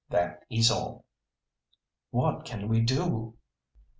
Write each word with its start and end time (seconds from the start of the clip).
That 0.09 0.45
is 0.49 0.71
all." 0.71 1.05
"What 2.09 2.43
can 2.43 2.67
we 2.67 2.81
do?" 2.81 3.37